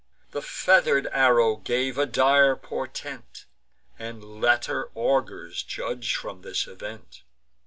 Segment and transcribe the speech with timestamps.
[0.31, 3.45] The feather'd arrow gave a dire portent,
[3.99, 7.21] And latter augurs judge from this event.